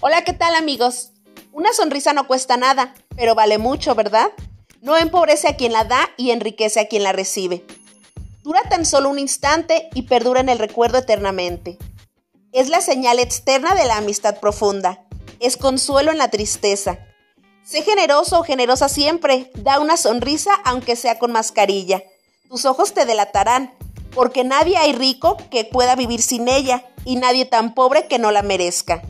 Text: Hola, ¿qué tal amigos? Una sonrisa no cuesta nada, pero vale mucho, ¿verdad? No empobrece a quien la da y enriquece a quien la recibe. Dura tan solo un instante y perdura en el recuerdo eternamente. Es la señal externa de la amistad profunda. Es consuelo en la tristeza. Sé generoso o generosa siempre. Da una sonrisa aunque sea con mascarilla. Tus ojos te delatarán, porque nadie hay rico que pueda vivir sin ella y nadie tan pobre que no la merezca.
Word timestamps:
Hola, 0.00 0.22
¿qué 0.22 0.32
tal 0.32 0.54
amigos? 0.54 1.10
Una 1.50 1.72
sonrisa 1.72 2.12
no 2.12 2.28
cuesta 2.28 2.56
nada, 2.56 2.94
pero 3.16 3.34
vale 3.34 3.58
mucho, 3.58 3.96
¿verdad? 3.96 4.30
No 4.80 4.96
empobrece 4.96 5.48
a 5.48 5.56
quien 5.56 5.72
la 5.72 5.82
da 5.82 6.08
y 6.16 6.30
enriquece 6.30 6.78
a 6.78 6.86
quien 6.86 7.02
la 7.02 7.10
recibe. 7.10 7.64
Dura 8.44 8.62
tan 8.70 8.86
solo 8.86 9.10
un 9.10 9.18
instante 9.18 9.88
y 9.94 10.02
perdura 10.02 10.38
en 10.38 10.50
el 10.50 10.60
recuerdo 10.60 10.98
eternamente. 10.98 11.78
Es 12.52 12.68
la 12.68 12.80
señal 12.80 13.18
externa 13.18 13.74
de 13.74 13.86
la 13.86 13.96
amistad 13.96 14.38
profunda. 14.38 15.04
Es 15.40 15.56
consuelo 15.56 16.12
en 16.12 16.18
la 16.18 16.30
tristeza. 16.30 17.00
Sé 17.64 17.82
generoso 17.82 18.38
o 18.38 18.44
generosa 18.44 18.88
siempre. 18.88 19.50
Da 19.56 19.80
una 19.80 19.96
sonrisa 19.96 20.52
aunque 20.64 20.94
sea 20.94 21.18
con 21.18 21.32
mascarilla. 21.32 22.04
Tus 22.48 22.66
ojos 22.66 22.94
te 22.94 23.04
delatarán, 23.04 23.74
porque 24.14 24.44
nadie 24.44 24.76
hay 24.76 24.92
rico 24.92 25.36
que 25.50 25.64
pueda 25.64 25.96
vivir 25.96 26.22
sin 26.22 26.46
ella 26.46 26.84
y 27.04 27.16
nadie 27.16 27.46
tan 27.46 27.74
pobre 27.74 28.06
que 28.06 28.20
no 28.20 28.30
la 28.30 28.42
merezca. 28.42 29.02